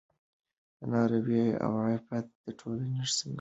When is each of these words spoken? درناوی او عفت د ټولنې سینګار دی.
درناوی 0.79 1.43
او 1.65 1.73
عفت 1.87 2.27
د 2.45 2.45
ټولنې 2.59 3.01
سینګار 3.15 3.27
دی. 3.27 3.29